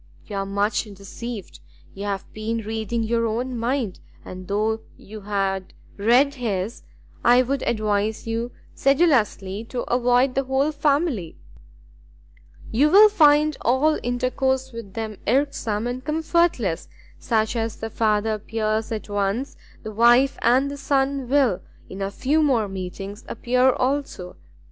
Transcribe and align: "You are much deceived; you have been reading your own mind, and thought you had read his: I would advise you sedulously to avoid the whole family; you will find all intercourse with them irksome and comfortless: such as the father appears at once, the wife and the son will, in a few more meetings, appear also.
"You 0.25 0.37
are 0.37 0.47
much 0.47 0.85
deceived; 0.85 1.59
you 1.93 2.05
have 2.05 2.25
been 2.33 2.57
reading 2.61 3.03
your 3.03 3.27
own 3.27 3.55
mind, 3.55 3.99
and 4.25 4.47
thought 4.47 4.83
you 4.97 5.21
had 5.21 5.75
read 5.95 6.33
his: 6.33 6.81
I 7.23 7.43
would 7.43 7.61
advise 7.67 8.25
you 8.25 8.51
sedulously 8.73 9.63
to 9.65 9.83
avoid 9.83 10.33
the 10.33 10.45
whole 10.45 10.71
family; 10.71 11.37
you 12.71 12.89
will 12.89 13.09
find 13.09 13.55
all 13.61 13.99
intercourse 14.01 14.71
with 14.71 14.95
them 14.95 15.19
irksome 15.27 15.85
and 15.85 16.03
comfortless: 16.03 16.87
such 17.19 17.55
as 17.55 17.75
the 17.75 17.91
father 17.91 18.33
appears 18.33 18.91
at 18.91 19.07
once, 19.07 19.55
the 19.83 19.91
wife 19.91 20.35
and 20.41 20.71
the 20.71 20.77
son 20.77 21.29
will, 21.29 21.61
in 21.91 22.01
a 22.01 22.09
few 22.09 22.41
more 22.41 22.67
meetings, 22.67 23.23
appear 23.27 23.71
also. 23.71 24.35